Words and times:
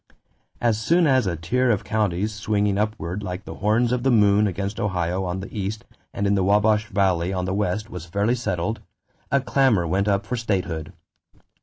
As 0.59 0.81
soon 0.81 1.05
as 1.05 1.27
a 1.27 1.35
tier 1.35 1.69
of 1.69 1.83
counties 1.83 2.33
swinging 2.33 2.79
upward 2.79 3.21
like 3.21 3.45
the 3.45 3.53
horns 3.53 3.91
of 3.91 4.01
the 4.01 4.09
moon 4.09 4.47
against 4.47 4.79
Ohio 4.79 5.25
on 5.25 5.41
the 5.41 5.55
east 5.55 5.85
and 6.11 6.25
in 6.25 6.33
the 6.33 6.43
Wabash 6.43 6.87
Valley 6.87 7.31
on 7.31 7.45
the 7.45 7.53
west 7.53 7.87
was 7.91 8.07
fairly 8.07 8.33
settled, 8.33 8.81
a 9.31 9.39
clamor 9.39 9.85
went 9.85 10.07
up 10.07 10.25
for 10.25 10.35
statehood. 10.37 10.91